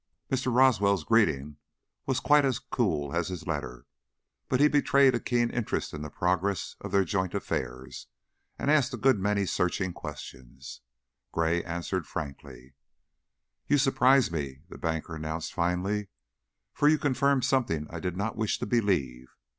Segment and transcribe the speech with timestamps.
[0.31, 0.51] Mr.
[0.51, 1.57] Roswell's greeting
[2.07, 3.85] was quite as cool as his letter;
[4.49, 8.07] but he betrayed a keen interest in the progress of their joint affairs
[8.57, 10.81] and asked a good many searching questions.
[11.31, 12.73] Gray answered frankly.
[13.67, 16.07] "You surprise me," the banker announced, finally,
[16.73, 19.27] "for you confirm something I did not wish to believe.